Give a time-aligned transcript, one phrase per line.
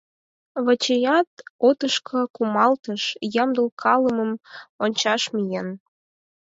[0.65, 1.29] Вачият
[1.67, 3.03] отышко кумалтыш
[3.43, 4.31] ямдылкалымым
[4.83, 5.67] ончаш миен.